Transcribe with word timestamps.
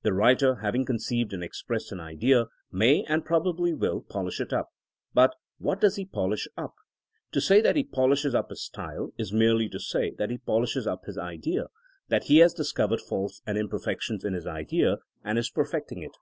The 0.00 0.14
writer, 0.14 0.54
having 0.62 0.86
conceived 0.86 1.34
and 1.34 1.44
expressed 1.44 1.92
an 1.92 2.00
idea, 2.00 2.46
may, 2.72 3.04
and 3.06 3.22
probably 3.22 3.74
will, 3.74 4.00
'polish 4.00 4.40
it 4.40 4.50
up.' 4.50 4.70
But 5.12 5.34
what 5.58 5.78
does 5.78 5.96
he 5.96 6.06
polish 6.06 6.48
up? 6.56 6.72
To 7.32 7.40
say 7.42 7.60
that 7.60 7.76
he. 7.76 7.84
pol 7.84 8.10
i'shes 8.12 8.34
up 8.34 8.48
his 8.48 8.64
style 8.64 9.12
is 9.18 9.30
merely 9.30 9.68
to 9.68 9.78
say 9.78 10.12
that 10.16 10.30
he 10.30 10.38
pol 10.38 10.62
ishes 10.62 10.86
up 10.86 11.04
his 11.04 11.18
idea, 11.18 11.66
that 12.08 12.24
he 12.24 12.38
has 12.38 12.54
discovered 12.54 13.02
faults 13.02 13.42
and 13.46 13.58
imperfections 13.58 14.24
in 14.24 14.32
his 14.32 14.46
idea, 14.46 15.00
and 15.22 15.36
is 15.38 15.50
perfecting 15.50 16.02
it. 16.02 16.16